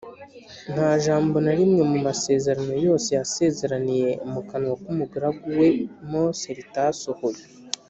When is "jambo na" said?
1.05-1.53